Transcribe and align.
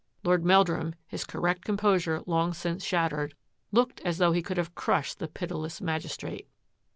Lord 0.23 0.43
Meldrum, 0.43 0.95
his 1.05 1.23
correct 1.25 1.63
composure 1.63 2.23
long 2.25 2.55
since 2.55 2.83
shattered, 2.83 3.35
looked 3.71 4.01
as 4.03 4.17
though 4.17 4.31
he 4.31 4.41
could 4.41 4.57
have 4.57 4.73
crushed 4.73 5.19
the 5.19 5.27
pitiless 5.27 5.79
magis 5.79 6.17
trate. 6.17 6.47